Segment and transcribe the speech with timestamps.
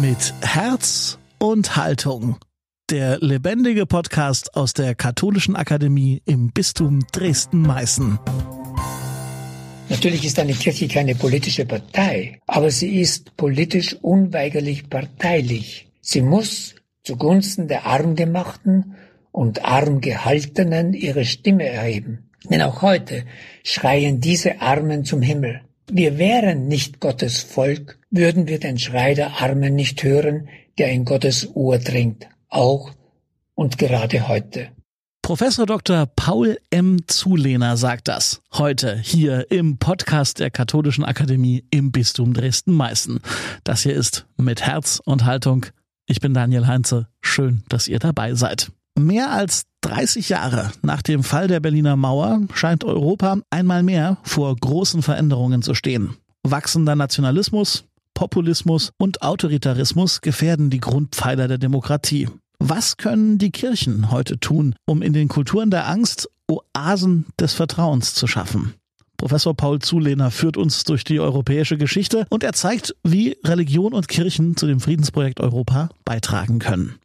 [0.00, 2.36] Mit Herz und Haltung.
[2.90, 8.18] Der lebendige Podcast aus der Katholischen Akademie im Bistum Dresden-Meißen.
[9.88, 15.88] Natürlich ist eine Kirche keine politische Partei, aber sie ist politisch unweigerlich parteilich.
[16.00, 18.96] Sie muss zugunsten der Armgemachten
[19.32, 22.30] und Armgehaltenen ihre Stimme erheben.
[22.50, 23.24] Denn auch heute
[23.64, 25.62] schreien diese Armen zum Himmel.
[25.90, 30.48] Wir wären nicht Gottes Volk, würden wir den Schrei der Armen nicht hören,
[30.78, 32.90] der in Gottes Ohr dringt, auch
[33.54, 34.70] und gerade heute.
[35.22, 36.06] Professor Dr.
[36.06, 36.98] Paul M.
[37.06, 43.20] Zulehner sagt das heute hier im Podcast der Katholischen Akademie im Bistum Dresden-Meißen.
[43.62, 45.66] Das hier ist mit Herz und Haltung.
[46.06, 47.08] Ich bin Daniel Heinze.
[47.20, 48.72] Schön, dass ihr dabei seid.
[48.98, 54.54] Mehr als 30 Jahre nach dem Fall der Berliner Mauer scheint Europa einmal mehr vor
[54.56, 56.16] großen Veränderungen zu stehen.
[56.42, 62.28] Wachsender Nationalismus, Populismus und Autoritarismus gefährden die Grundpfeiler der Demokratie.
[62.58, 68.14] Was können die Kirchen heute tun, um in den Kulturen der Angst Oasen des Vertrauens
[68.14, 68.74] zu schaffen?
[69.16, 74.08] Professor Paul Zulehner führt uns durch die europäische Geschichte und er zeigt, wie Religion und
[74.08, 76.96] Kirchen zu dem Friedensprojekt Europa beitragen können.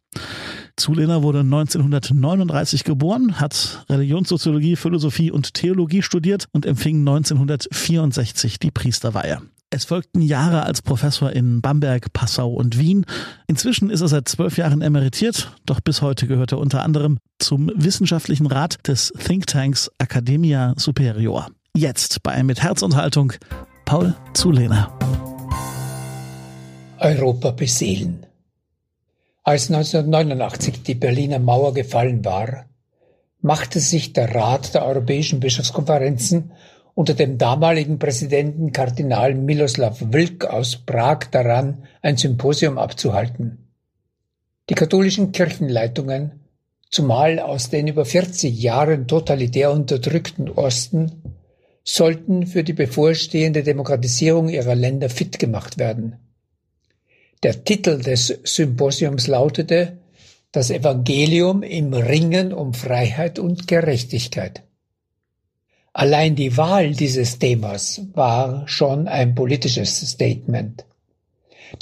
[0.76, 9.40] Zulehner wurde 1939 geboren, hat Religionssoziologie, Philosophie und Theologie studiert und empfing 1964 die Priesterweihe.
[9.74, 13.06] Es folgten Jahre als Professor in Bamberg, Passau und Wien.
[13.46, 17.70] Inzwischen ist er seit zwölf Jahren emeritiert, doch bis heute gehört er unter anderem zum
[17.74, 21.48] wissenschaftlichen Rat des Thinktanks Academia Superior.
[21.74, 23.32] Jetzt bei Mit Herz und Haltung
[23.86, 24.92] Paul Zulehner.
[26.98, 28.26] Europa beseelen.
[29.44, 32.66] Als 1989 die Berliner Mauer gefallen war,
[33.40, 36.52] machte sich der Rat der Europäischen Bischofskonferenzen
[36.94, 43.66] unter dem damaligen Präsidenten Kardinal Miloslav Wilk aus Prag daran, ein Symposium abzuhalten.
[44.70, 46.40] Die katholischen Kirchenleitungen,
[46.88, 51.20] zumal aus den über 40 Jahren totalitär unterdrückten Osten,
[51.82, 56.20] sollten für die bevorstehende Demokratisierung ihrer Länder fit gemacht werden.
[57.42, 59.98] Der Titel des Symposiums lautete
[60.52, 64.62] Das Evangelium im Ringen um Freiheit und Gerechtigkeit.
[65.92, 70.84] Allein die Wahl dieses Themas war schon ein politisches Statement.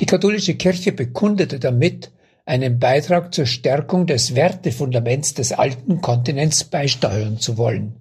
[0.00, 2.10] Die katholische Kirche bekundete damit,
[2.46, 7.96] einen Beitrag zur Stärkung des Wertefundaments des alten Kontinents beisteuern zu wollen.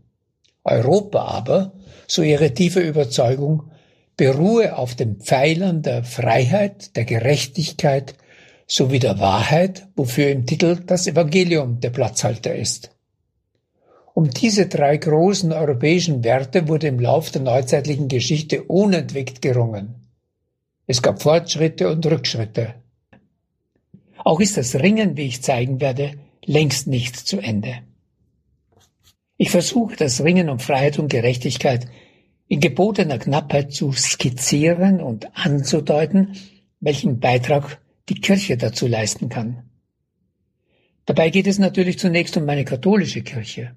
[0.63, 1.73] Europa aber,
[2.07, 3.69] so ihre tiefe Überzeugung,
[4.19, 8.15] beruhe auf den Pfeilern der Freiheit, der Gerechtigkeit
[8.67, 12.91] sowie der Wahrheit, wofür im Titel das Evangelium der Platzhalter ist.
[14.13, 20.09] Um diese drei großen europäischen Werte wurde im Lauf der neuzeitlichen Geschichte unentwegt gerungen.
[20.85, 22.75] Es gab Fortschritte und Rückschritte.
[24.17, 27.83] Auch ist das Ringen, wie ich zeigen werde, längst nicht zu Ende.
[29.37, 31.87] Ich versuche das Ringen um Freiheit und Gerechtigkeit
[32.49, 36.35] in gebotener Knappheit zu skizzieren und anzudeuten,
[36.79, 37.79] welchen Beitrag
[38.09, 39.69] die Kirche dazu leisten kann.
[41.05, 43.75] Dabei geht es natürlich zunächst um meine katholische Kirche.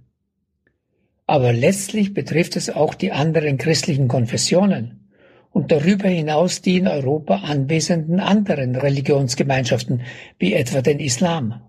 [1.26, 5.10] Aber letztlich betrifft es auch die anderen christlichen Konfessionen
[5.50, 10.00] und darüber hinaus die in Europa anwesenden anderen Religionsgemeinschaften,
[10.38, 11.60] wie etwa den Islam.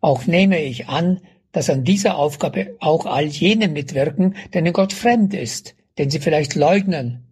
[0.00, 1.20] Auch nehme ich an,
[1.52, 6.54] dass an dieser Aufgabe auch all jene mitwirken, denen Gott fremd ist, den sie vielleicht
[6.54, 7.24] leugnen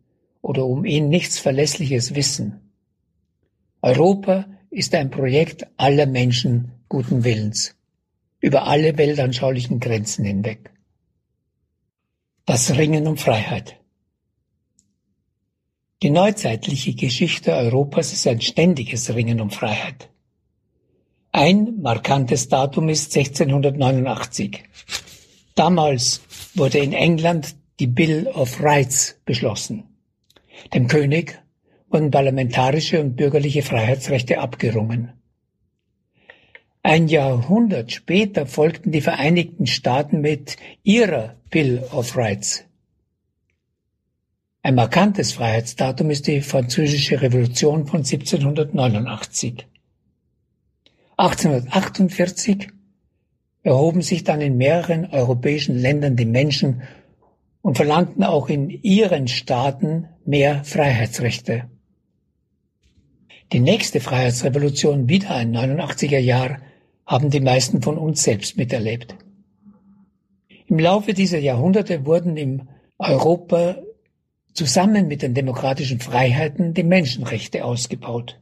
[0.42, 2.72] oder um ihn nichts Verlässliches wissen.
[3.82, 7.76] Europa ist ein Projekt aller Menschen guten Willens,
[8.40, 10.70] über alle weltanschaulichen Grenzen hinweg.
[12.44, 13.76] Das Ringen um Freiheit.
[16.02, 20.08] Die neuzeitliche Geschichte Europas ist ein ständiges Ringen um Freiheit.
[21.32, 24.62] Ein markantes Datum ist 1689.
[25.54, 26.22] Damals
[26.54, 29.84] wurde in England die Bill of Rights beschlossen.
[30.74, 31.42] Dem König
[31.88, 35.14] wurden parlamentarische und bürgerliche Freiheitsrechte abgerungen.
[36.82, 42.64] Ein Jahrhundert später folgten die Vereinigten Staaten mit ihrer Bill of Rights.
[44.62, 49.66] Ein markantes Freiheitsdatum ist die Französische Revolution von 1789.
[51.16, 52.68] 1848
[53.62, 56.82] erhoben sich dann in mehreren europäischen Ländern die Menschen
[57.62, 61.68] und verlangten auch in ihren Staaten mehr Freiheitsrechte.
[63.52, 66.58] Die nächste Freiheitsrevolution, wieder ein 89er Jahr,
[67.04, 69.16] haben die meisten von uns selbst miterlebt.
[70.68, 73.78] Im Laufe dieser Jahrhunderte wurden im Europa
[74.52, 78.40] zusammen mit den demokratischen Freiheiten die Menschenrechte ausgebaut.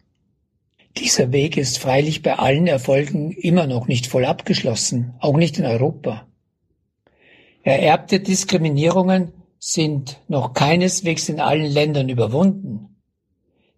[0.99, 5.65] Dieser Weg ist freilich bei allen Erfolgen immer noch nicht voll abgeschlossen, auch nicht in
[5.65, 6.28] Europa.
[7.63, 12.97] Ererbte Diskriminierungen sind noch keineswegs in allen Ländern überwunden.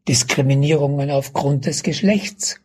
[0.06, 2.60] Diskriminierungen aufgrund des Geschlechts,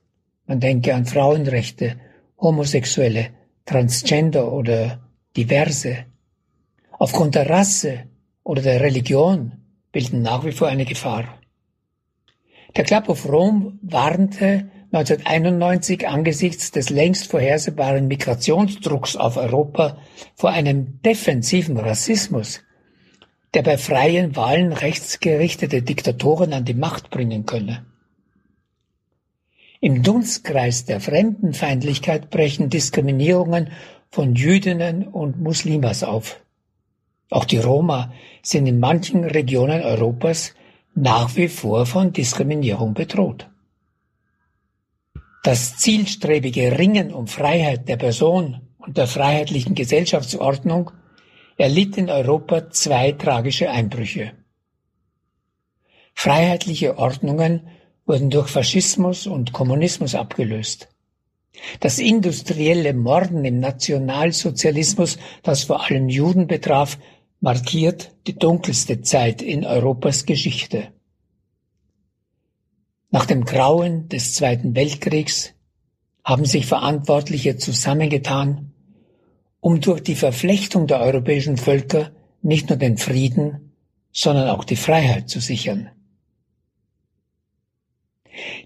[0.45, 1.97] man denke an Frauenrechte,
[2.39, 3.29] Homosexuelle,
[3.65, 4.99] Transgender oder
[5.35, 6.05] Diverse,
[6.91, 8.03] aufgrund der Rasse
[8.43, 9.53] oder der Religion
[9.91, 11.39] bilden nach wie vor eine Gefahr.
[12.75, 19.97] Der Club of Rome warnte 1991 angesichts des längst vorhersehbaren Migrationsdrucks auf Europa
[20.35, 22.61] vor einem defensiven Rassismus,
[23.53, 27.85] der bei freien Wahlen rechtsgerichtete Diktatoren an die Macht bringen könne.
[29.81, 33.71] Im Dunstkreis der Fremdenfeindlichkeit brechen Diskriminierungen
[34.09, 36.39] von Jüdinnen und Muslimas auf.
[37.29, 40.53] Auch die Roma sind in manchen Regionen Europas
[40.93, 43.49] nach wie vor von Diskriminierung bedroht.
[45.45, 50.89] Das zielstrebige Ringen um Freiheit der Person und der freiheitlichen Gesellschaftsordnung
[51.55, 54.31] erlitt in Europa zwei tragische Einbrüche.
[56.15, 57.67] Freiheitliche Ordnungen
[58.07, 60.89] wurden durch Faschismus und Kommunismus abgelöst.
[61.79, 66.97] Das industrielle Morden im Nationalsozialismus, das vor allem Juden betraf,
[67.39, 70.87] markiert die dunkelste Zeit in Europas Geschichte.
[73.15, 75.53] Nach dem Grauen des Zweiten Weltkriegs
[76.25, 78.73] haben sich Verantwortliche zusammengetan,
[79.61, 83.71] um durch die Verflechtung der europäischen Völker nicht nur den Frieden,
[84.11, 85.91] sondern auch die Freiheit zu sichern.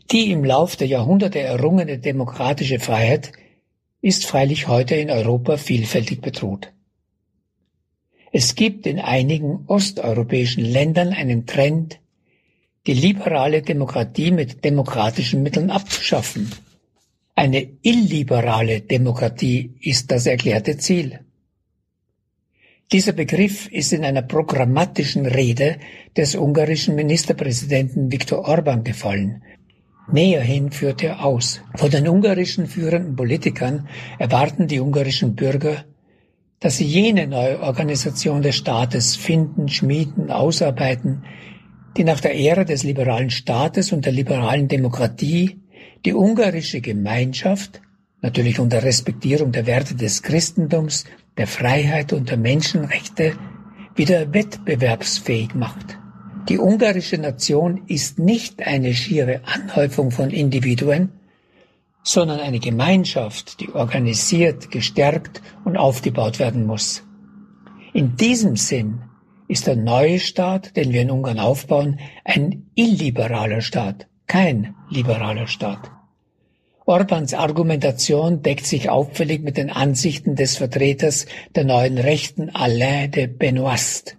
[0.10, 3.34] Die im Lauf der Jahrhunderte errungene demokratische Freiheit
[4.02, 6.74] ist freilich heute in Europa vielfältig bedroht.
[8.32, 12.00] Es gibt in einigen osteuropäischen Ländern einen Trend,
[12.90, 16.50] die liberale Demokratie mit demokratischen Mitteln abzuschaffen.
[17.36, 21.20] Eine illiberale Demokratie ist das erklärte Ziel.
[22.92, 25.78] Dieser Begriff ist in einer programmatischen Rede
[26.18, 29.44] des ungarischen Ministerpräsidenten Viktor Orban gefallen.
[30.12, 31.62] Näherhin führt er aus.
[31.76, 33.88] Von den ungarischen führenden Politikern
[34.18, 35.86] erwarten die ungarischen Bürger
[36.60, 41.24] dass sie jene neue Organisation des Staates finden, schmieden, ausarbeiten,
[41.98, 45.60] die nach der Ära des liberalen Staates und der liberalen Demokratie
[46.06, 47.82] die ungarische Gemeinschaft,
[48.22, 51.06] natürlich unter Respektierung der Werte des Christentums,
[51.38, 53.34] der Freiheit und der Menschenrechte,
[53.96, 55.98] wieder wettbewerbsfähig macht.
[56.48, 61.10] Die ungarische Nation ist nicht eine schiere Anhäufung von Individuen,
[62.02, 67.04] sondern eine Gemeinschaft, die organisiert, gestärkt und aufgebaut werden muss.
[67.94, 69.02] In diesem Sinn
[69.50, 75.90] ist der neue Staat, den wir in Ungarn aufbauen, ein illiberaler Staat, kein liberaler Staat.
[76.86, 81.26] Orbans Argumentation deckt sich auffällig mit den Ansichten des Vertreters
[81.56, 84.18] der neuen Rechten Alain de Benoist.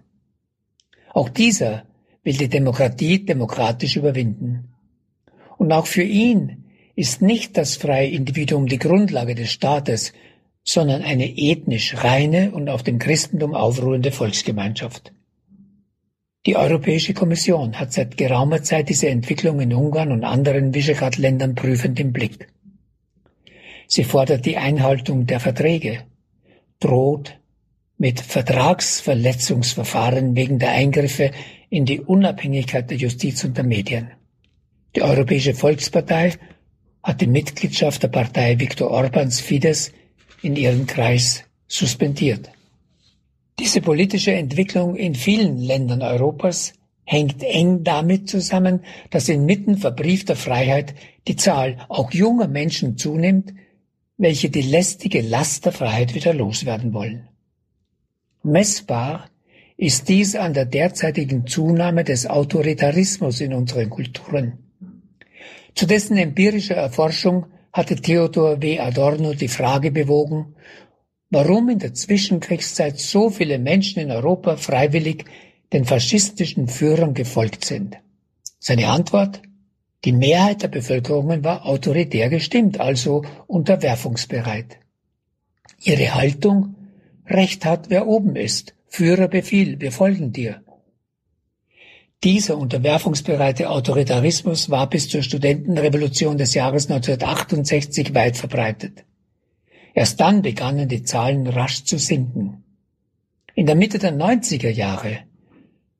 [1.13, 1.83] Auch dieser
[2.23, 4.73] will die Demokratie demokratisch überwinden.
[5.57, 10.11] Und auch für ihn ist nicht das freie Individuum die Grundlage des Staates,
[10.63, 15.13] sondern eine ethnisch reine und auf dem Christentum aufruhende Volksgemeinschaft.
[16.47, 21.99] Die Europäische Kommission hat seit geraumer Zeit diese Entwicklung in Ungarn und anderen Visegrad-Ländern prüfend
[21.99, 22.47] im Blick.
[23.87, 25.99] Sie fordert die Einhaltung der Verträge,
[26.79, 27.37] droht
[27.99, 31.29] mit Vertragsverletzungsverfahren wegen der Eingriffe
[31.69, 34.09] in die Unabhängigkeit der Justiz und der Medien.
[34.95, 36.33] Die Europäische Volkspartei
[37.03, 39.91] hat die Mitgliedschaft der Partei Viktor Orbans Fidesz
[40.41, 42.49] in ihrem Kreis suspendiert.
[43.61, 48.79] Diese politische Entwicklung in vielen Ländern Europas hängt eng damit zusammen,
[49.11, 50.95] dass inmitten verbriefter Freiheit
[51.27, 53.53] die Zahl auch junger Menschen zunimmt,
[54.17, 57.27] welche die lästige Last der Freiheit wieder loswerden wollen.
[58.41, 59.29] Messbar
[59.77, 64.57] ist dies an der derzeitigen Zunahme des Autoritarismus in unseren Kulturen.
[65.75, 68.79] Zu dessen empirischer Erforschung hatte Theodor W.
[68.79, 70.55] Adorno die Frage bewogen,
[71.31, 75.25] warum in der Zwischenkriegszeit so viele Menschen in Europa freiwillig
[75.73, 77.97] den faschistischen Führern gefolgt sind.
[78.59, 79.41] Seine Antwort?
[80.03, 84.77] Die Mehrheit der Bevölkerung war autoritär gestimmt, also unterwerfungsbereit.
[85.81, 86.75] Ihre Haltung?
[87.25, 88.75] Recht hat, wer oben ist.
[88.87, 90.61] Führer Befehl, wir folgen dir.
[92.23, 99.05] Dieser unterwerfungsbereite Autoritarismus war bis zur Studentenrevolution des Jahres 1968 weit verbreitet.
[99.93, 102.63] Erst dann begannen die Zahlen rasch zu sinken.
[103.55, 105.19] In der Mitte der 90er Jahre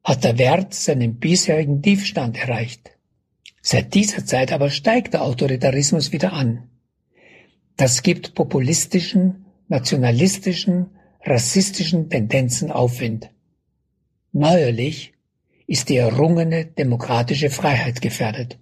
[0.04, 2.92] hat der Wert seinen bisherigen Tiefstand erreicht.
[3.62, 6.70] Seit dieser Zeit aber steigt der Autoritarismus wieder an.
[7.78, 10.92] Das gibt populistischen, nationalistischen,
[11.24, 13.30] rassistischen Tendenzen Aufwind.
[14.32, 15.14] Neuerlich
[15.68, 18.58] ist die errungene demokratische Freiheit gefährdet.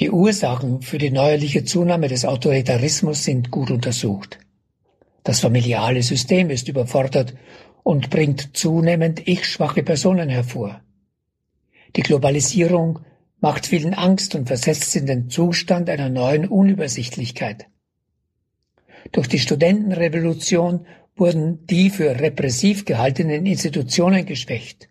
[0.00, 4.40] Die Ursachen für die neuerliche Zunahme des Autoritarismus sind gut untersucht.
[5.22, 7.34] Das familiale System ist überfordert
[7.84, 10.82] und bringt zunehmend ich-schwache Personen hervor.
[11.94, 13.00] Die Globalisierung
[13.40, 17.66] macht vielen Angst und versetzt sie in den Zustand einer neuen Unübersichtlichkeit.
[19.12, 24.88] Durch die Studentenrevolution wurden die für repressiv gehaltenen Institutionen geschwächt.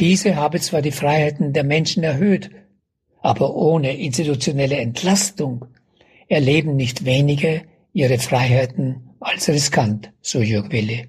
[0.00, 2.50] Diese habe zwar die Freiheiten der Menschen erhöht,
[3.20, 5.66] aber ohne institutionelle Entlastung
[6.28, 11.08] erleben nicht wenige ihre Freiheiten als riskant, so Jörg Wille.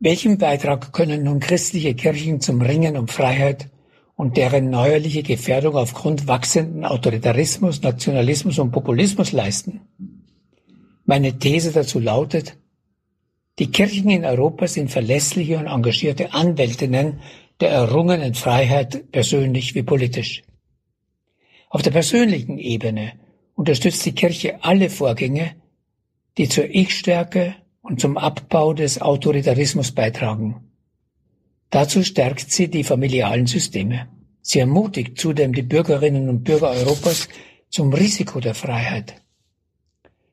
[0.00, 3.68] Welchen Beitrag können nun christliche Kirchen zum Ringen um Freiheit
[4.14, 9.80] und deren neuerliche Gefährdung aufgrund wachsenden Autoritarismus, Nationalismus und Populismus leisten?
[11.04, 12.56] Meine These dazu lautet,
[13.58, 17.20] die Kirchen in Europa sind verlässliche und engagierte Anwältinnen
[17.60, 20.42] der errungenen Freiheit persönlich wie politisch.
[21.68, 23.12] Auf der persönlichen Ebene
[23.54, 25.56] unterstützt die Kirche alle Vorgänge,
[26.38, 30.70] die zur Ich-Stärke und zum Abbau des Autoritarismus beitragen.
[31.70, 34.08] Dazu stärkt sie die familialen Systeme.
[34.40, 37.28] Sie ermutigt zudem die Bürgerinnen und Bürger Europas
[37.68, 39.16] zum Risiko der Freiheit.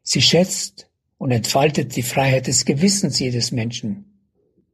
[0.04, 4.06] Sie schätzt und entfaltet die Freiheit des Gewissens jedes Menschen.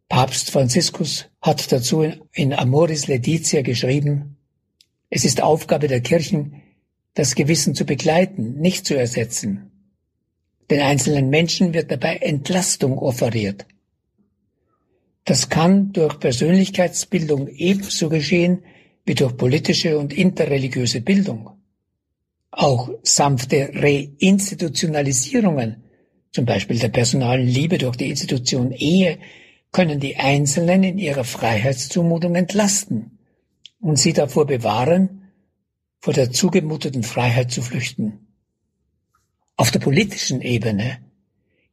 [0.10, 4.38] Papst Franziskus hat dazu in Amoris Laetitia geschrieben,
[5.10, 6.62] es ist Aufgabe der Kirchen,
[7.14, 9.72] das Gewissen zu begleiten, nicht zu ersetzen.
[10.70, 13.66] Den einzelnen Menschen wird dabei Entlastung offeriert.
[15.26, 18.64] Das kann durch Persönlichkeitsbildung ebenso geschehen
[19.06, 21.50] wie durch politische und interreligiöse Bildung.
[22.52, 25.84] Auch sanfte Reinstitutionalisierungen,
[26.32, 29.20] zum Beispiel der personalen Liebe durch die Institution Ehe,
[29.72, 33.20] können die Einzelnen in ihrer Freiheitszumutung entlasten
[33.80, 35.32] und sie davor bewahren,
[36.00, 38.28] vor der zugemuteten Freiheit zu flüchten.
[39.56, 40.98] Auf der politischen Ebene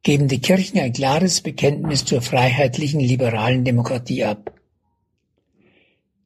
[0.03, 4.53] geben die Kirchen ein klares Bekenntnis zur freiheitlichen liberalen Demokratie ab.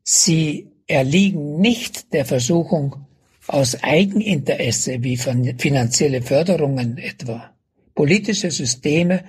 [0.03, 3.07] Sie erliegen nicht der Versuchung,
[3.47, 7.52] aus Eigeninteresse wie finanzielle Förderungen etwa
[7.95, 9.23] politische Systeme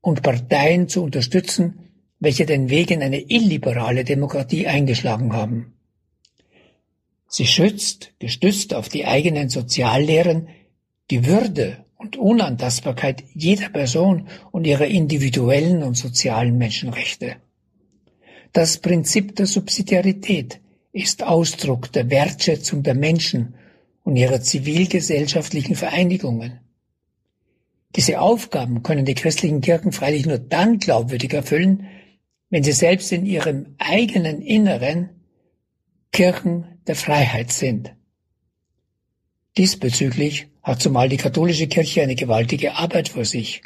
[0.00, 5.74] und Parteien zu unterstützen, welche den Weg in eine illiberale Demokratie eingeschlagen haben.
[7.28, 10.48] Sie schützt, gestützt auf die eigenen Soziallehren,
[11.10, 17.36] die Würde und Unantastbarkeit jeder Person und ihrer individuellen und sozialen Menschenrechte.
[18.52, 20.60] Das Prinzip der Subsidiarität
[20.92, 23.54] ist Ausdruck der Wertschätzung der Menschen
[24.02, 26.58] und ihrer zivilgesellschaftlichen Vereinigungen.
[27.96, 31.86] Diese Aufgaben können die christlichen Kirchen freilich nur dann glaubwürdig erfüllen,
[32.48, 35.10] wenn sie selbst in ihrem eigenen Inneren
[36.12, 37.92] Kirchen der Freiheit sind.
[39.56, 43.62] Diesbezüglich hat zumal die katholische Kirche eine gewaltige Arbeit vor sich.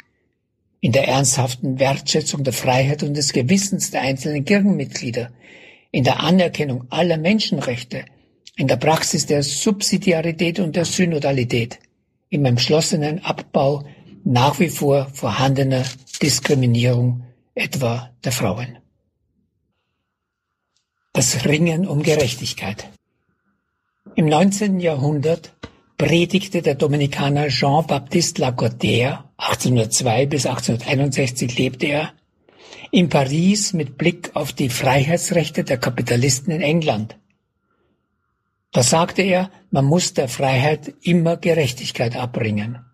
[0.79, 5.31] In der ernsthaften Wertschätzung der Freiheit und des Gewissens der einzelnen Kirchenmitglieder,
[5.91, 8.05] in der Anerkennung aller Menschenrechte,
[8.55, 11.79] in der Praxis der Subsidiarität und der Synodalität,
[12.29, 13.85] im entschlossenen Abbau
[14.25, 15.85] nach wie vor vorhandener
[16.21, 18.79] Diskriminierung, etwa der Frauen.
[21.13, 22.89] Das Ringen um Gerechtigkeit.
[24.15, 24.79] Im 19.
[24.79, 25.53] Jahrhundert
[25.97, 32.13] predigte der Dominikaner Jean-Baptiste Lacordaire, 1802 bis 1861 lebte er,
[32.91, 37.17] in Paris mit Blick auf die Freiheitsrechte der Kapitalisten in England.
[38.71, 42.84] Da sagte er, man muss der Freiheit immer Gerechtigkeit abbringen.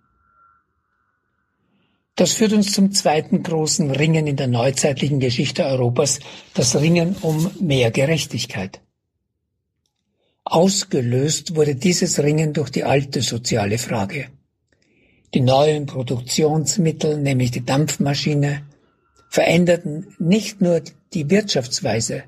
[2.16, 6.20] Das führt uns zum zweiten großen Ringen in der neuzeitlichen Geschichte Europas,
[6.54, 8.82] das Ringen um mehr Gerechtigkeit.
[10.44, 14.28] Ausgelöst wurde dieses Ringen durch die alte soziale Frage.
[15.34, 18.64] Die neuen Produktionsmittel, nämlich die Dampfmaschine,
[19.30, 20.82] veränderten nicht nur
[21.14, 22.24] die Wirtschaftsweise,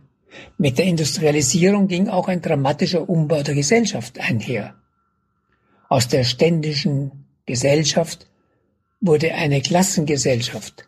[0.58, 4.75] mit der Industrialisierung ging auch ein dramatischer Umbau der Gesellschaft einher.
[5.90, 8.28] Aus der ständischen Gesellschaft
[9.03, 10.88] wurde eine Klassengesellschaft.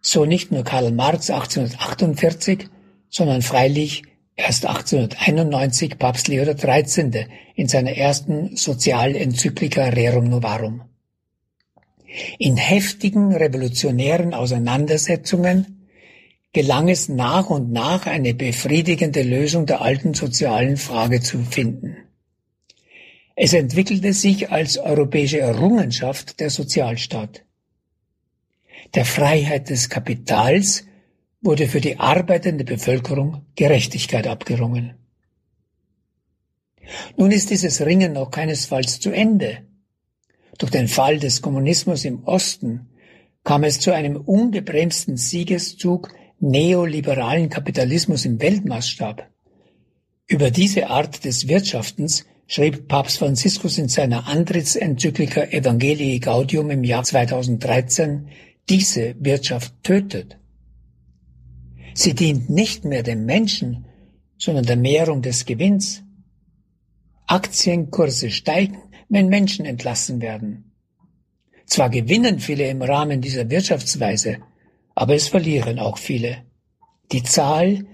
[0.00, 2.68] So nicht nur Karl Marx 1848,
[3.08, 4.02] sondern freilich
[4.36, 7.26] Erst 1891 Papst Leo XIII.
[7.54, 10.82] in seiner ersten Sozialenzyklika Rerum Novarum.
[12.38, 15.86] In heftigen revolutionären Auseinandersetzungen
[16.52, 21.96] gelang es nach und nach eine befriedigende Lösung der alten sozialen Frage zu finden.
[23.36, 27.43] Es entwickelte sich als europäische Errungenschaft der Sozialstaat.
[28.92, 30.84] Der Freiheit des Kapitals
[31.40, 34.94] wurde für die arbeitende Bevölkerung Gerechtigkeit abgerungen.
[37.16, 39.62] Nun ist dieses Ringen noch keinesfalls zu Ende.
[40.58, 42.88] Durch den Fall des Kommunismus im Osten
[43.42, 49.28] kam es zu einem ungebremsten Siegeszug neoliberalen Kapitalismus im Weltmaßstab.
[50.26, 57.04] Über diese Art des Wirtschaftens schrieb Papst Franziskus in seiner Antrittsenzyklika Evangelii Gaudium im Jahr
[57.04, 58.28] 2013,
[58.68, 60.38] diese Wirtschaft tötet.
[61.94, 63.86] Sie dient nicht mehr dem Menschen,
[64.36, 66.02] sondern der Mehrung des Gewinns.
[67.26, 68.78] Aktienkurse steigen,
[69.08, 70.72] wenn Menschen entlassen werden.
[71.66, 74.38] Zwar gewinnen viele im Rahmen dieser Wirtschaftsweise,
[74.94, 76.38] aber es verlieren auch viele.
[77.12, 77.86] Die Zahl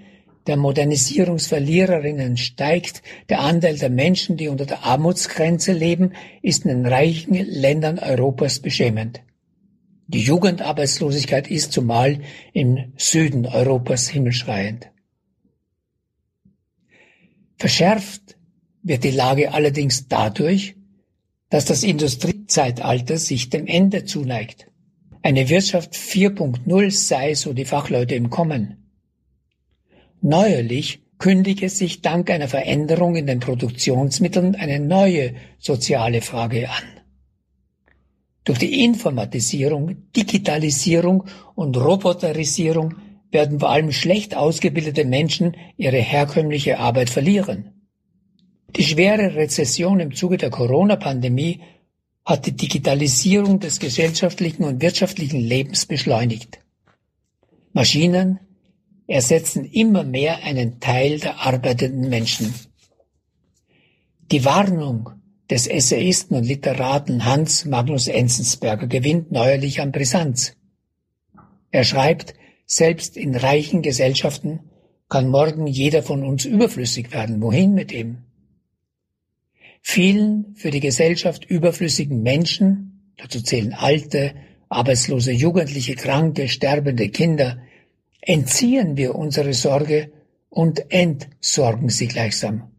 [0.47, 6.13] der Modernisierungsverliererinnen steigt, der Anteil der Menschen, die unter der Armutsgrenze leben,
[6.43, 9.21] ist in den reichen Ländern Europas beschämend.
[10.13, 12.19] Die Jugendarbeitslosigkeit ist zumal
[12.53, 14.91] im Süden Europas himmelschreiend.
[17.57, 18.37] Verschärft
[18.83, 20.75] wird die Lage allerdings dadurch,
[21.49, 24.67] dass das Industriezeitalter sich dem Ende zuneigt.
[25.23, 28.91] Eine Wirtschaft 4.0 sei, so die Fachleute im Kommen.
[30.21, 37.00] Neuerlich kündige sich dank einer Veränderung in den Produktionsmitteln eine neue soziale Frage an.
[38.45, 42.95] Durch die Informatisierung, Digitalisierung und Roboterisierung
[43.31, 47.87] werden vor allem schlecht ausgebildete Menschen ihre herkömmliche Arbeit verlieren.
[48.77, 51.61] Die schwere Rezession im Zuge der Corona-Pandemie
[52.25, 56.61] hat die Digitalisierung des gesellschaftlichen und wirtschaftlichen Lebens beschleunigt.
[57.73, 58.41] Maschinen
[59.07, 62.55] ersetzen immer mehr einen Teil der arbeitenden Menschen.
[64.31, 65.20] Die Warnung
[65.51, 70.57] des Essayisten und Literaten Hans Magnus Enzensberger gewinnt neuerlich an Brisanz.
[71.73, 72.35] Er schreibt,
[72.67, 74.61] selbst in reichen Gesellschaften
[75.09, 77.43] kann morgen jeder von uns überflüssig werden.
[77.43, 78.19] Wohin mit ihm?
[79.83, 84.35] Vielen für die Gesellschaft überflüssigen Menschen, dazu zählen alte,
[84.69, 87.59] arbeitslose Jugendliche, kranke, sterbende Kinder,
[88.21, 90.13] entziehen wir unsere Sorge
[90.49, 92.70] und entsorgen sie gleichsam.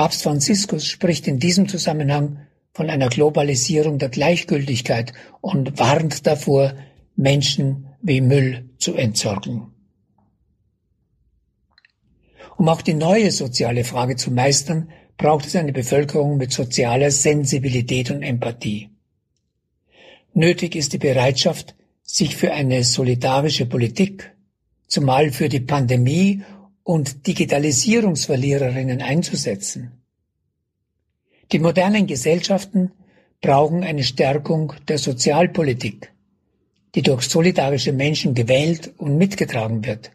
[0.00, 2.38] Papst Franziskus spricht in diesem Zusammenhang
[2.72, 6.72] von einer Globalisierung der Gleichgültigkeit und warnt davor,
[7.16, 9.74] Menschen wie Müll zu entsorgen.
[12.56, 18.10] Um auch die neue soziale Frage zu meistern, braucht es eine Bevölkerung mit sozialer Sensibilität
[18.10, 18.88] und Empathie.
[20.32, 24.34] Nötig ist die Bereitschaft, sich für eine solidarische Politik,
[24.86, 26.42] zumal für die Pandemie
[26.82, 29.92] und Digitalisierungsverliererinnen einzusetzen.
[31.52, 32.92] Die modernen Gesellschaften
[33.40, 36.12] brauchen eine Stärkung der Sozialpolitik,
[36.94, 40.12] die durch solidarische Menschen gewählt und mitgetragen wird.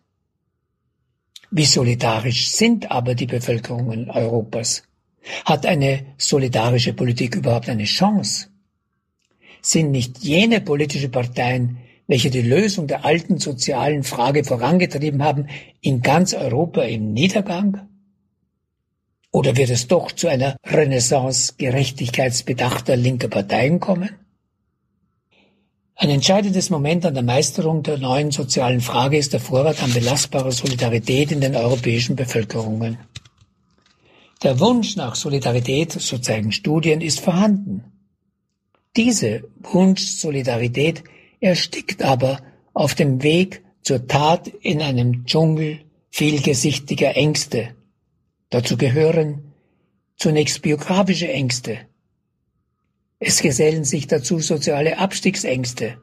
[1.51, 4.83] Wie solidarisch sind aber die Bevölkerungen Europas?
[5.45, 8.47] Hat eine solidarische Politik überhaupt eine Chance?
[9.61, 15.47] Sind nicht jene politische Parteien, welche die Lösung der alten sozialen Frage vorangetrieben haben,
[15.81, 17.87] in ganz Europa im Niedergang?
[19.31, 24.09] Oder wird es doch zu einer Renaissance gerechtigkeitsbedachter linker Parteien kommen?
[25.97, 30.51] Ein entscheidendes Moment an der Meisterung der neuen sozialen Frage ist der Vorrat an belastbarer
[30.51, 32.97] Solidarität in den europäischen Bevölkerungen.
[34.43, 37.85] Der Wunsch nach Solidarität, so zeigen Studien, ist vorhanden.
[38.95, 41.03] Diese Wunsch-Solidarität
[41.45, 42.41] erstickt aber
[42.73, 47.75] auf dem Weg zur Tat in einem Dschungel vielgesichtiger Ängste.
[48.49, 49.53] Dazu gehören
[50.17, 51.77] zunächst biografische Ängste.
[53.19, 55.97] Es gesellen sich dazu soziale Abstiegsängste.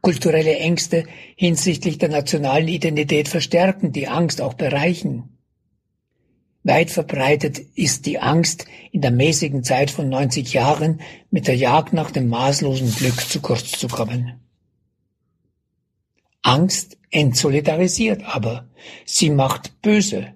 [0.00, 5.39] Kulturelle Ängste hinsichtlich der nationalen Identität verstärken die Angst auch bereichen.
[6.62, 11.94] Weit verbreitet ist die Angst, in der mäßigen Zeit von 90 Jahren mit der Jagd
[11.94, 14.40] nach dem maßlosen Glück zu kurz zu kommen.
[16.42, 18.68] Angst entsolidarisiert aber,
[19.06, 20.34] sie macht böse.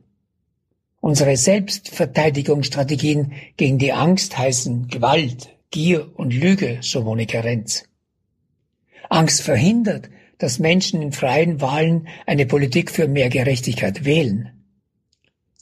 [1.00, 7.84] Unsere Selbstverteidigungsstrategien gegen die Angst heißen Gewalt, Gier und Lüge, so Monika Renz.
[9.10, 10.08] Angst verhindert,
[10.38, 14.53] dass Menschen in freien Wahlen eine Politik für mehr Gerechtigkeit wählen.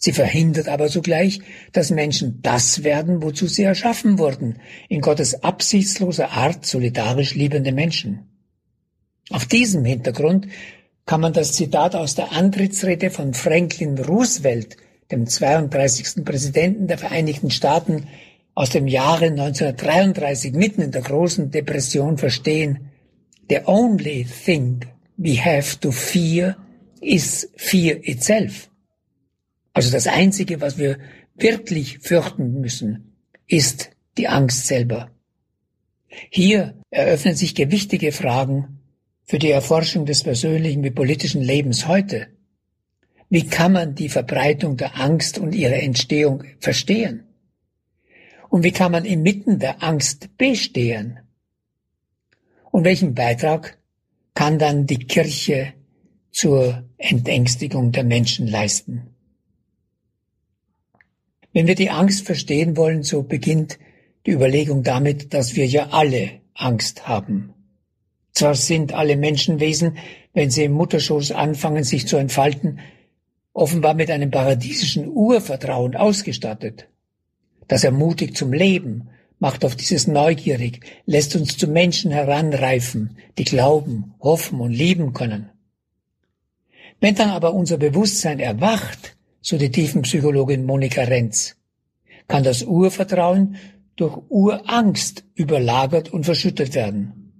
[0.04, 1.38] Sie verhindert aber zugleich,
[1.70, 4.56] dass Menschen das werden, wozu sie erschaffen wurden,
[4.88, 8.26] in Gottes absichtsloser Art solidarisch liebende Menschen.
[9.30, 10.48] Auf diesem Hintergrund
[11.06, 14.76] kann man das Zitat aus der Antrittsrede von Franklin Roosevelt,
[15.12, 16.24] dem 32.
[16.24, 18.08] Präsidenten der Vereinigten Staaten
[18.54, 22.90] aus dem Jahre 1933 mitten in der großen Depression verstehen.
[23.48, 24.80] The only thing
[25.16, 26.56] we have to fear
[27.00, 28.68] is fear itself.
[29.72, 30.98] Also das Einzige, was wir
[31.34, 35.10] wirklich fürchten müssen, ist die Angst selber.
[36.30, 38.80] Hier eröffnen sich gewichtige Fragen
[39.24, 42.28] für die Erforschung des persönlichen wie politischen Lebens heute.
[43.30, 47.24] Wie kann man die Verbreitung der Angst und ihre Entstehung verstehen?
[48.50, 51.20] Und wie kann man inmitten der Angst bestehen?
[52.70, 53.78] Und welchen Beitrag
[54.34, 55.72] kann dann die Kirche
[56.30, 59.11] zur Entängstigung der Menschen leisten?
[61.52, 63.78] Wenn wir die Angst verstehen wollen, so beginnt
[64.26, 67.54] die Überlegung damit, dass wir ja alle Angst haben.
[68.32, 69.98] Zwar sind alle Menschenwesen,
[70.32, 72.80] wenn sie im Mutterschoß anfangen, sich zu entfalten,
[73.52, 76.88] offenbar mit einem paradiesischen Urvertrauen ausgestattet.
[77.68, 84.14] Das ermutigt zum Leben, macht auf dieses neugierig, lässt uns zu Menschen heranreifen, die glauben,
[84.20, 85.50] hoffen und lieben können.
[87.00, 91.56] Wenn dann aber unser Bewusstsein erwacht, so die Tiefenpsychologin Monika Renz,
[92.28, 93.56] kann das Urvertrauen
[93.96, 97.32] durch Urangst überlagert und verschüttet werden.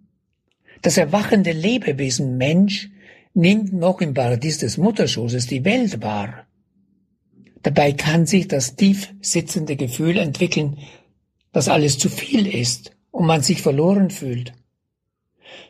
[0.82, 2.90] Das erwachende Lebewesen Mensch
[3.34, 6.46] nimmt noch im Paradies des Mutterschoßes die Welt wahr.
[7.62, 10.78] Dabei kann sich das tief sitzende Gefühl entwickeln,
[11.52, 14.52] dass alles zu viel ist und man sich verloren fühlt.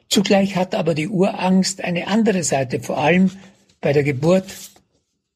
[0.08, 3.30] Zugleich hat aber die Urangst eine andere Seite, vor allem
[3.80, 4.46] bei der Geburt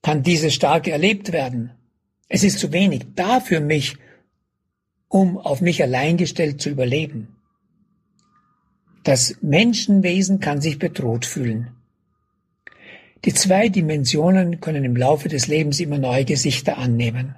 [0.06, 1.72] kann diese stark erlebt werden.
[2.28, 3.96] Es ist zu wenig da für mich,
[5.08, 7.34] um auf mich allein gestellt zu überleben.
[9.02, 11.72] Das Menschenwesen kann sich bedroht fühlen.
[13.24, 17.34] Die zwei Dimensionen können im Laufe des Lebens immer neue Gesichter annehmen.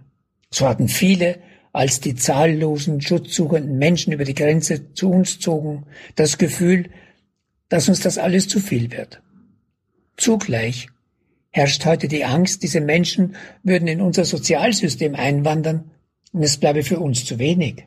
[0.51, 1.39] So hatten viele,
[1.73, 6.91] als die zahllosen schutzsuchenden Menschen über die Grenze zu uns zogen, das Gefühl,
[7.71, 9.23] dass uns das alles zu viel wird.
[10.19, 10.89] Zugleich
[11.59, 15.91] herrscht heute die Angst, diese Menschen würden in unser Sozialsystem einwandern
[16.33, 17.85] und es bleibe für uns zu wenig.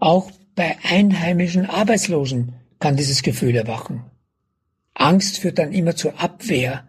[0.00, 4.04] Auch bei einheimischen Arbeitslosen kann dieses Gefühl erwachen.
[4.92, 6.84] Angst führt dann immer zur Abwehr,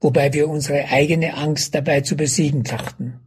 [0.00, 3.20] wobei wir unsere eigene Angst dabei zu besiegen trachten.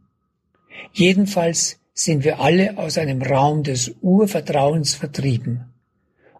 [0.92, 5.72] Jedenfalls sind wir alle aus einem Raum des Urvertrauens vertrieben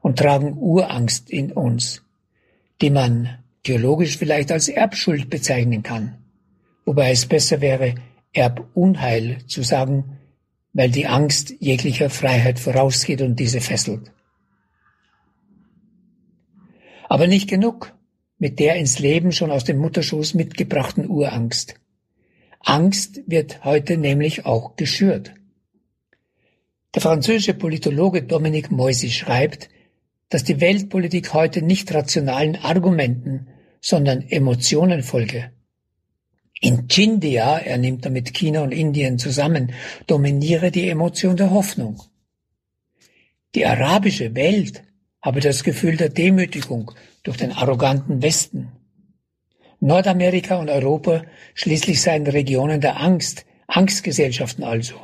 [0.02, 2.02] und tragen Urangst in uns,
[2.83, 6.18] die man theologisch vielleicht als Erbschuld bezeichnen kann,
[6.85, 7.94] wobei es besser wäre,
[8.33, 10.18] Erbunheil zu sagen,
[10.73, 14.12] weil die Angst jeglicher Freiheit vorausgeht und diese fesselt.
[17.09, 17.94] Aber nicht genug
[18.38, 21.75] mit der ins Leben schon aus dem Mutterschoß mitgebrachten Urangst.
[22.61, 25.35] Angst wird heute nämlich auch geschürt.
[26.94, 29.68] Der französische Politologe Dominique Moisy schreibt,
[30.29, 33.49] dass die Weltpolitik heute nicht rationalen Argumenten,
[33.81, 35.51] sondern Emotionen folge.
[36.61, 39.73] In Chindia, er nimmt damit China und Indien zusammen,
[40.07, 42.03] dominiere die Emotion der Hoffnung.
[43.55, 44.83] Die arabische Welt
[45.23, 46.91] habe das Gefühl der Demütigung
[47.23, 48.73] durch den arroganten Westen.
[49.81, 51.23] Nordamerika und Europa
[51.55, 54.95] schließlich seien Regionen der Angst, Angstgesellschaften also.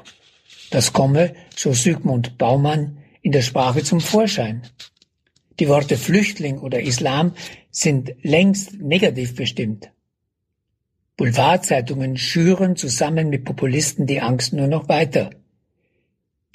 [0.71, 4.63] Das komme, so Sigmund Baumann, in der Sprache zum Vorschein.
[5.61, 7.35] Die Worte Flüchtling oder Islam
[7.71, 9.90] sind längst negativ bestimmt.
[11.17, 15.31] Boulevardzeitungen schüren zusammen mit Populisten die Angst nur noch weiter.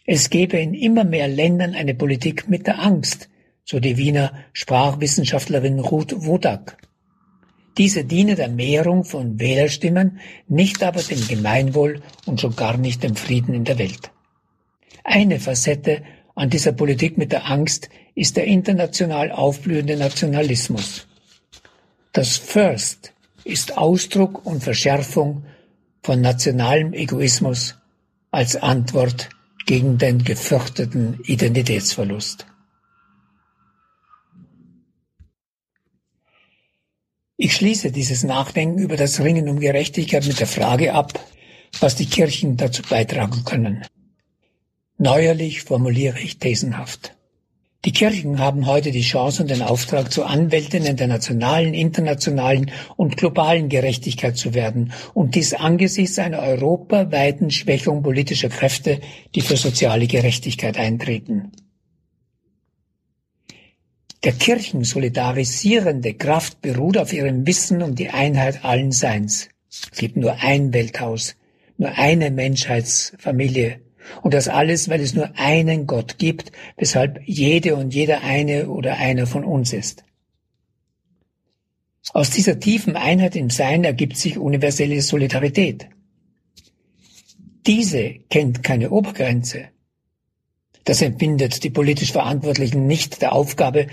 [0.05, 3.29] Es gebe in immer mehr Ländern eine Politik mit der Angst,
[3.63, 6.77] so die Wiener Sprachwissenschaftlerin Ruth Wodak.
[7.77, 13.15] Diese diene der Mehrung von Wählerstimmen, nicht aber dem Gemeinwohl und schon gar nicht dem
[13.15, 14.12] Frieden in der Welt.
[15.05, 16.03] Eine Facette
[16.35, 21.08] an dieser Politik mit der Angst ist der international aufblühende Nationalismus.
[22.12, 23.13] Das First
[23.45, 25.45] ist Ausdruck und Verschärfung
[26.03, 27.77] von nationalem Egoismus
[28.29, 29.29] als Antwort
[29.65, 32.45] gegen den gefürchteten Identitätsverlust.
[37.38, 41.17] Ich schließe dieses Nachdenken über das Ringen um Gerechtigkeit mit der Frage ab,
[41.79, 43.86] was die Kirchen dazu beitragen können.
[44.97, 47.15] Neuerlich formuliere ich thesenhaft.
[47.85, 53.15] Die Kirchen haben heute die Chance und den Auftrag, zu Anwältinnen der nationalen, internationalen und
[53.15, 58.99] globalen Gerechtigkeit zu werden, und dies angesichts einer europaweiten Schwächung politischer Kräfte,
[59.33, 61.53] die für soziale Gerechtigkeit eintreten.
[64.25, 69.47] Der Kirchen solidarisierende Kraft beruht auf ihrem Wissen um die Einheit allen Seins.
[69.69, 71.37] Es gibt nur ein Welthaus,
[71.77, 73.79] nur eine Menschheitsfamilie.
[74.21, 78.97] Und das alles, weil es nur einen Gott gibt, weshalb jede und jeder eine oder
[78.97, 80.03] einer von uns ist.
[82.13, 85.89] Aus dieser tiefen Einheit im Sein ergibt sich universelle Solidarität.
[87.67, 89.65] Diese kennt keine Obergrenze.
[90.85, 93.87] Das empfindet die politisch Verantwortlichen nicht der Aufgabe,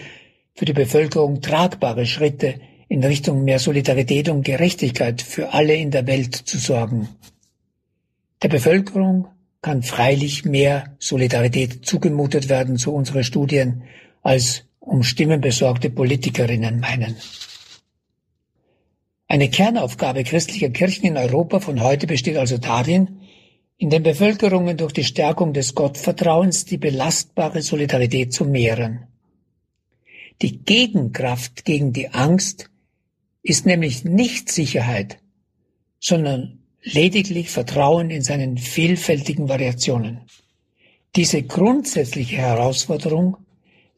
[0.55, 2.55] für die Bevölkerung tragbare Schritte
[2.89, 7.09] in Richtung mehr Solidarität und Gerechtigkeit für alle in der Welt zu sorgen.
[8.43, 9.29] Der Bevölkerung
[9.67, 13.83] kann freilich mehr Solidarität zugemutet werden, so unsere Studien,
[14.23, 17.17] als um stimmenbesorgte Politikerinnen meinen.
[19.27, 23.23] Eine Kernaufgabe christlicher Kirchen in Europa von heute besteht also darin,
[23.77, 29.09] in den Bevölkerungen durch die Stärkung des Gottvertrauens die belastbare Solidarität zu mehren.
[30.43, 32.71] Die Gegenkraft gegen die Angst
[33.43, 35.19] ist nämlich nicht Sicherheit,
[35.99, 40.21] sondern lediglich Vertrauen in seinen vielfältigen Variationen.
[41.17, 43.37] Diese grundsätzliche Herausforderung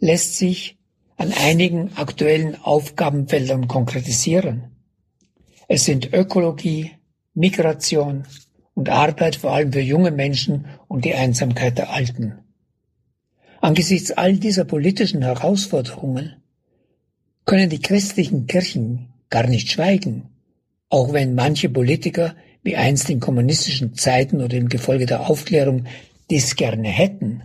[0.01, 0.79] lässt sich
[1.17, 4.77] an einigen aktuellen Aufgabenfeldern konkretisieren.
[5.67, 6.93] Es sind Ökologie,
[7.35, 8.25] Migration
[8.75, 12.39] und Arbeit vor allem für junge Menschen und die Einsamkeit der Alten.
[13.61, 16.37] Angesichts all dieser politischen Herausforderungen
[17.45, 20.29] können die christlichen Kirchen gar nicht schweigen,
[20.89, 22.35] auch wenn manche Politiker
[22.69, 25.87] wie einst in kommunistischen Zeiten oder im Gefolge der Aufklärung
[26.29, 27.43] dies gerne hätten.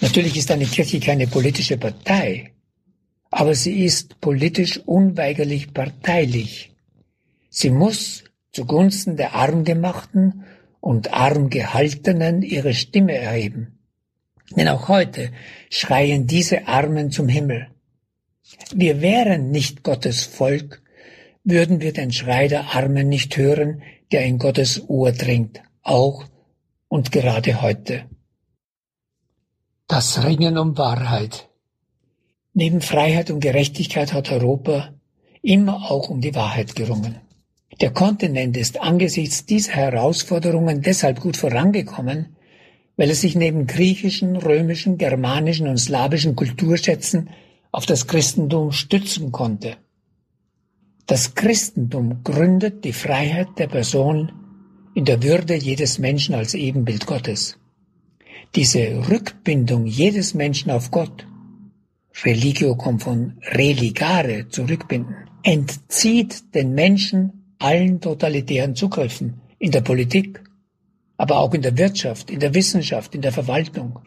[0.00, 2.52] Natürlich ist eine Kirche keine politische Partei,
[3.30, 6.72] aber sie ist politisch unweigerlich parteilich.
[7.50, 10.44] Sie muss zugunsten der Armgemachten
[10.80, 13.80] und Armgehaltenen ihre Stimme erheben.
[14.56, 15.30] Denn auch heute
[15.68, 17.68] schreien diese Armen zum Himmel.
[18.74, 20.80] Wir wären nicht Gottes Volk,
[21.44, 26.24] würden wir den Schrei der Armen nicht hören, der in Gottes Ohr dringt, auch
[26.88, 28.04] und gerade heute.
[29.88, 31.48] Das Ringen um Wahrheit.
[32.54, 34.94] Neben Freiheit und Gerechtigkeit hat Europa
[35.42, 37.16] immer auch um die Wahrheit gerungen.
[37.80, 42.36] Der Kontinent ist angesichts dieser Herausforderungen deshalb gut vorangekommen,
[42.96, 47.30] weil er sich neben griechischen, römischen, germanischen und slawischen Kulturschätzen
[47.72, 49.78] auf das Christentum stützen konnte.
[51.06, 54.32] Das Christentum gründet die Freiheit der Person
[54.94, 57.58] in der Würde jedes Menschen als Ebenbild Gottes.
[58.54, 61.26] Diese Rückbindung jedes Menschen auf Gott,
[62.24, 70.42] Religio kommt von religare, zurückbinden, entzieht den Menschen allen totalitären Zugriffen in der Politik,
[71.16, 74.00] aber auch in der Wirtschaft, in der Wissenschaft, in der Verwaltung.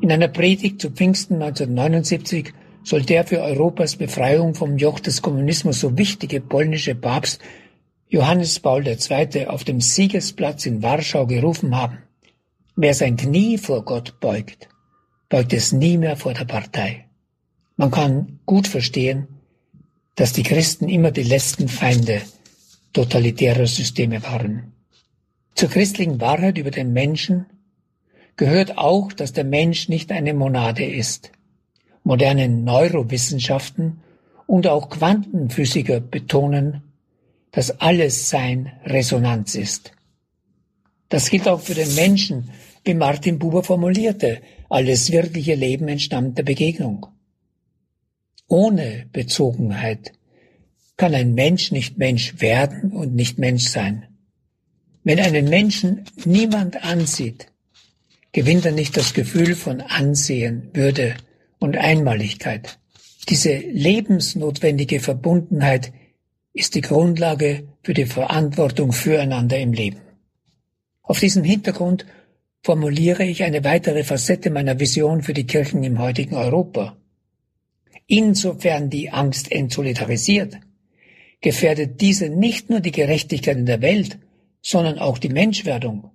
[0.00, 2.52] In einer Predigt zu Pfingsten 1979
[2.88, 7.38] soll der für Europas Befreiung vom Joch des Kommunismus so wichtige polnische Papst
[8.08, 9.46] Johannes Paul II.
[9.46, 11.98] auf dem Siegesplatz in Warschau gerufen haben,
[12.76, 14.70] wer sein Knie vor Gott beugt,
[15.28, 17.04] beugt es nie mehr vor der Partei.
[17.76, 19.28] Man kann gut verstehen,
[20.14, 22.22] dass die Christen immer die letzten Feinde
[22.94, 24.72] totalitärer Systeme waren.
[25.54, 27.44] Zur christlichen Wahrheit über den Menschen
[28.36, 31.32] gehört auch, dass der Mensch nicht eine Monade ist.
[32.04, 34.00] Moderne Neurowissenschaften
[34.46, 36.82] und auch Quantenphysiker betonen,
[37.50, 39.92] dass alles Sein Resonanz ist.
[41.08, 42.50] Das gilt auch für den Menschen,
[42.84, 47.06] wie Martin Buber formulierte, alles wirkliche Leben entstammt der Begegnung.
[48.48, 50.12] Ohne Bezogenheit
[50.96, 54.06] kann ein Mensch nicht Mensch werden und nicht Mensch sein.
[55.04, 57.46] Wenn einen Menschen niemand ansieht,
[58.32, 61.14] gewinnt er nicht das Gefühl von Ansehen, Würde
[61.58, 62.78] und Einmaligkeit.
[63.28, 65.92] Diese lebensnotwendige Verbundenheit
[66.52, 70.00] ist die Grundlage für die Verantwortung füreinander im Leben.
[71.02, 72.06] Auf diesem Hintergrund
[72.62, 76.96] formuliere ich eine weitere Facette meiner Vision für die Kirchen im heutigen Europa.
[78.06, 80.58] Insofern die Angst entsolidarisiert,
[81.40, 84.18] gefährdet diese nicht nur die Gerechtigkeit in der Welt,
[84.60, 86.10] sondern auch die Menschwerdung.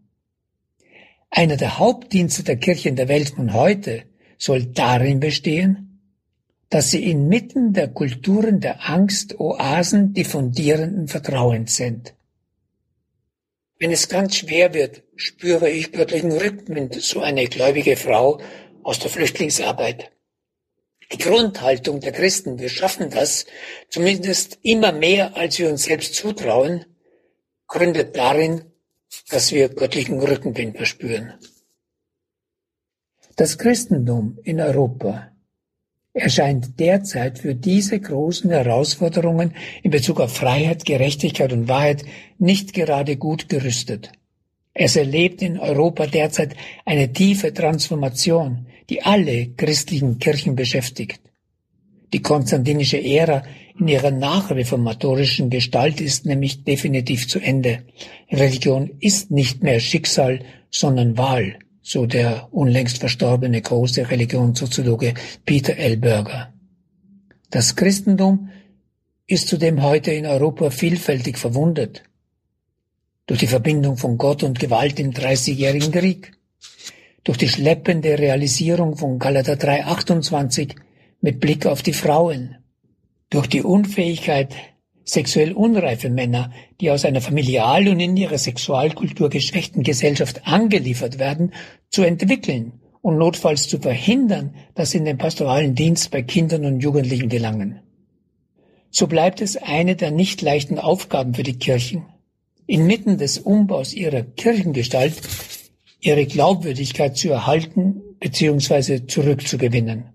[1.30, 4.04] Einer der Hauptdienste der Kirche in der Welt von heute
[4.38, 6.00] soll darin bestehen,
[6.70, 12.14] dass sie inmitten der Kulturen der Angst Oasen diffundierenden Vertrauens sind.
[13.80, 18.40] Wenn es ganz schwer wird, spüre ich göttlichen Rückenwind, so eine gläubige Frau
[18.82, 20.14] aus der Flüchtlingsarbeit
[21.14, 23.46] die Grundhaltung der Christen, wir schaffen das,
[23.90, 26.86] zumindest immer mehr, als wir uns selbst zutrauen,
[27.68, 28.64] gründet darin,
[29.30, 31.34] dass wir göttlichen Rückenwind verspüren.
[33.36, 35.30] Das Christentum in Europa
[36.14, 42.06] erscheint derzeit für diese großen Herausforderungen in Bezug auf Freiheit, Gerechtigkeit und Wahrheit
[42.38, 44.12] nicht gerade gut gerüstet.
[44.76, 51.20] Es erlebt in Europa derzeit eine tiefe Transformation, die alle christlichen Kirchen beschäftigt.
[52.14, 53.42] Die konstantinische Ära
[53.80, 57.80] in ihrer nachreformatorischen Gestalt ist nämlich definitiv zu Ende.
[58.32, 65.14] Religion ist nicht mehr Schicksal, sondern Wahl so der unlängst verstorbene große Religionssoziologe
[65.46, 65.98] Peter L.
[65.98, 66.54] Berger.
[67.50, 68.50] Das Christentum
[69.28, 72.04] ist zudem heute in Europa vielfältig verwundet.
[73.28, 76.34] Durch die Verbindung von Gott und Gewalt im Dreißigjährigen Krieg,
[77.24, 80.76] durch die schleppende Realisierung von Galater 3,28
[81.22, 82.58] mit Blick auf die Frauen,
[83.30, 84.54] durch die Unfähigkeit
[85.06, 91.54] Sexuell unreife Männer, die aus einer familial und in ihrer Sexualkultur geschwächten Gesellschaft angeliefert werden,
[91.90, 96.80] zu entwickeln und notfalls zu verhindern, dass sie in den pastoralen Dienst bei Kindern und
[96.80, 97.82] Jugendlichen gelangen.
[98.90, 102.06] So bleibt es eine der nicht leichten Aufgaben für die Kirchen,
[102.66, 105.16] inmitten des Umbaus ihrer Kirchengestalt
[106.00, 109.08] ihre Glaubwürdigkeit zu erhalten bzw.
[109.08, 110.06] zurückzugewinnen.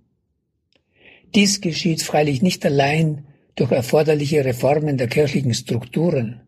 [1.35, 3.27] Dies geschieht freilich nicht allein
[3.59, 6.42] durch erforderliche Reformen der kirchlichen Strukturen.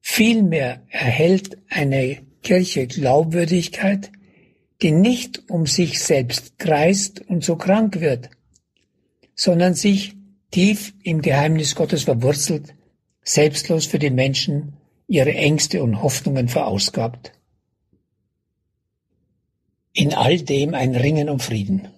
[0.00, 4.10] Vielmehr erhält eine Kirche Glaubwürdigkeit,
[4.82, 8.30] die nicht um sich selbst kreist und so krank wird,
[9.36, 10.14] sondern sich
[10.50, 12.74] tief im Geheimnis Gottes verwurzelt,
[13.22, 14.72] selbstlos für die Menschen
[15.06, 17.32] ihre Ängste und Hoffnungen verausgabt.
[19.92, 21.88] In all dem ein Ringen um Frieden.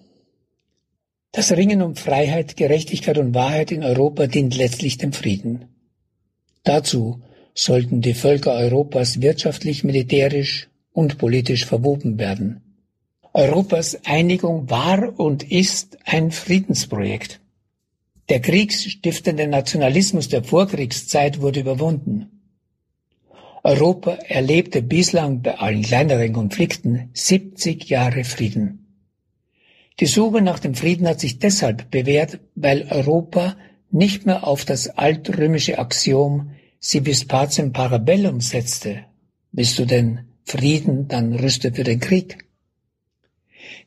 [1.35, 5.65] Das Ringen um Freiheit, Gerechtigkeit und Wahrheit in Europa dient letztlich dem Frieden.
[6.63, 7.21] Dazu
[7.53, 12.61] sollten die Völker Europas wirtschaftlich, militärisch und politisch verwoben werden.
[13.33, 17.41] Europas Einigung war und ist ein Friedensprojekt.
[18.29, 22.47] Der kriegsstiftende Nationalismus der Vorkriegszeit wurde überwunden.
[23.61, 28.84] Europa erlebte bislang bei allen kleineren Konflikten 70 Jahre Frieden.
[29.99, 33.55] Die Suche nach dem Frieden hat sich deshalb bewährt, weil Europa
[33.91, 39.05] nicht mehr auf das altrömische Axiom si vis pacem parabellum setzte.
[39.51, 42.45] Willst du denn Frieden, dann rüste für den Krieg.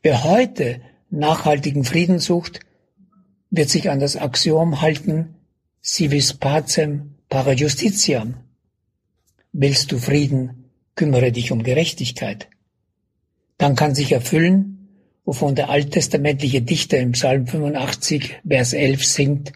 [0.02, 2.60] Wer heute nachhaltigen Frieden sucht,
[3.50, 5.34] wird sich an das Axiom halten,
[5.80, 8.34] si vis pacem para justitiam.
[9.52, 12.48] Willst du Frieden, kümmere dich um Gerechtigkeit.
[13.58, 14.77] Dann kann sich erfüllen,
[15.28, 19.52] wovon der alttestamentliche Dichter im Psalm 85, Vers 11 singt,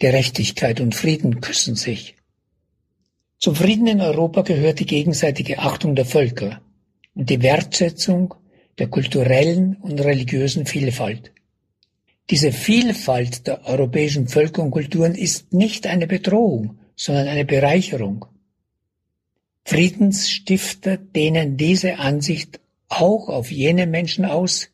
[0.00, 2.16] Gerechtigkeit und Frieden küssen sich.
[3.38, 6.60] Zum Frieden in Europa gehört die gegenseitige Achtung der Völker
[7.14, 8.34] und die Wertschätzung
[8.80, 11.30] der kulturellen und religiösen Vielfalt.
[12.30, 18.24] Diese Vielfalt der europäischen Völker und Kulturen ist nicht eine Bedrohung, sondern eine Bereicherung.
[19.64, 24.70] Friedensstifter dehnen diese Ansicht auch auf jene Menschen aus,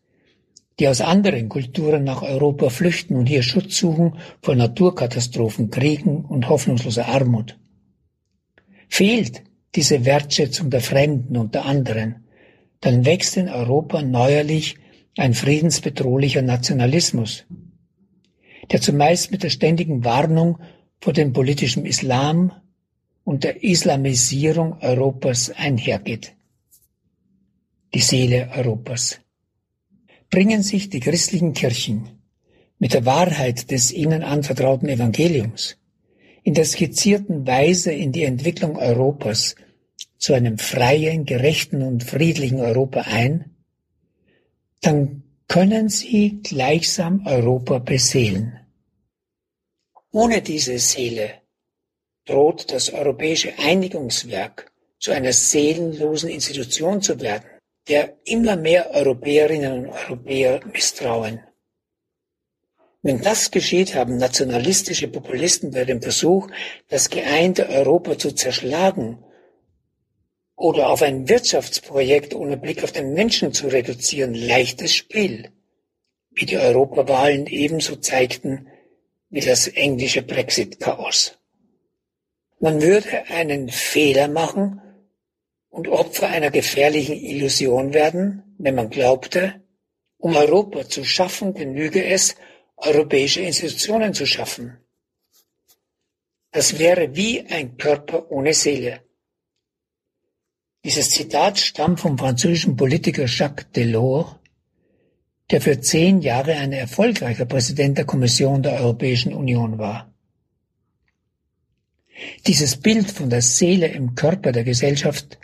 [0.81, 6.49] die aus anderen Kulturen nach Europa flüchten und hier Schutz suchen vor Naturkatastrophen, Kriegen und
[6.49, 7.59] hoffnungsloser Armut.
[8.89, 9.43] Fehlt
[9.75, 12.25] diese Wertschätzung der Fremden und der anderen,
[12.81, 14.77] dann wächst in Europa neuerlich
[15.19, 17.45] ein friedensbedrohlicher Nationalismus,
[18.73, 20.59] der zumeist mit der ständigen Warnung
[20.99, 22.53] vor dem politischen Islam
[23.23, 26.33] und der Islamisierung Europas einhergeht.
[27.93, 29.21] Die Seele Europas
[30.31, 32.09] bringen sich die christlichen Kirchen
[32.79, 35.77] mit der Wahrheit des ihnen anvertrauten Evangeliums
[36.43, 39.55] in der skizzierten Weise in die Entwicklung Europas
[40.17, 43.57] zu einem freien, gerechten und friedlichen Europa ein,
[44.81, 48.59] dann können sie gleichsam Europa beseelen.
[50.13, 51.35] Ohne diese Seele
[52.25, 57.50] droht das europäische Einigungswerk zu einer seelenlosen Institution zu werden,
[57.91, 61.41] der immer mehr Europäerinnen und Europäer misstrauen.
[63.03, 66.49] Wenn das geschieht, haben nationalistische Populisten bei dem Versuch,
[66.89, 69.25] das geeinte Europa zu zerschlagen
[70.55, 75.51] oder auf ein Wirtschaftsprojekt ohne Blick auf den Menschen zu reduzieren, leichtes Spiel,
[76.31, 78.69] wie die Europawahlen ebenso zeigten
[79.31, 81.39] wie das englische Brexit-Chaos.
[82.61, 84.81] Man würde einen Fehler machen
[85.71, 89.63] und Opfer einer gefährlichen Illusion werden, wenn man glaubte,
[90.19, 92.37] um Europa zu schaffen, genüge es,
[92.77, 94.79] europäische Institutionen zu schaffen.
[96.51, 99.01] Das wäre wie ein Körper ohne Seele.
[100.85, 104.37] Dieses Zitat stammt vom französischen Politiker Jacques Delors,
[105.51, 110.13] der für zehn Jahre ein erfolgreicher Präsident der Kommission der Europäischen Union war.
[112.47, 115.39] Dieses Bild von der Seele im Körper der Gesellschaft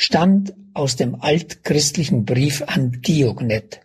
[0.00, 3.80] stammt aus dem altchristlichen Brief an Diognet.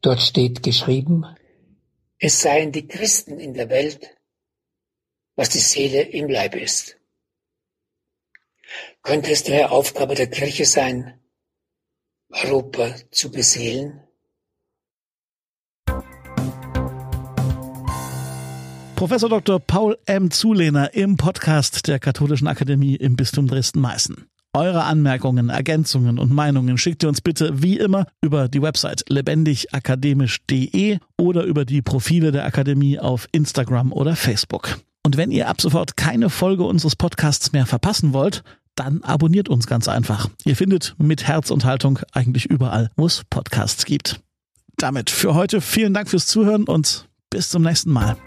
[0.00, 1.26] Dort steht geschrieben,
[2.18, 4.16] es seien die Christen in der Welt,
[5.34, 6.98] was die Seele im Leib ist.
[9.02, 11.18] Könnte es daher Aufgabe der Kirche sein,
[12.30, 14.04] Europa zu beseelen?
[18.94, 19.58] Professor Dr.
[19.58, 20.30] Paul M.
[20.30, 24.28] Zulehner im Podcast der Katholischen Akademie im Bistum Dresden-Meißen.
[24.54, 30.98] Eure Anmerkungen, Ergänzungen und Meinungen schickt ihr uns bitte wie immer über die Website lebendigakademisch.de
[31.16, 34.78] oder über die Profile der Akademie auf Instagram oder Facebook.
[35.04, 38.42] Und wenn ihr ab sofort keine Folge unseres Podcasts mehr verpassen wollt,
[38.74, 40.28] dann abonniert uns ganz einfach.
[40.44, 44.20] Ihr findet mit Herz und Haltung eigentlich überall, wo es Podcasts gibt.
[44.76, 48.18] Damit für heute vielen Dank fürs Zuhören und bis zum nächsten Mal.